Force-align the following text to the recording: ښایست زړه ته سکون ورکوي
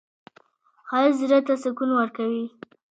ښایست 0.87 1.19
زړه 1.21 1.39
ته 1.47 1.53
سکون 1.63 1.89
ورکوي 1.95 2.45